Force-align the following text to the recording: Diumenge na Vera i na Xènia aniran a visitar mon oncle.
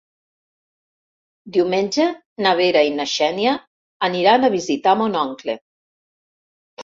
Diumenge 1.57 2.07
na 2.45 2.53
Vera 2.59 2.81
i 2.87 2.93
na 2.95 3.05
Xènia 3.11 3.53
aniran 4.09 4.47
a 4.49 4.53
visitar 4.57 4.95
mon 5.03 5.19
oncle. 5.27 5.57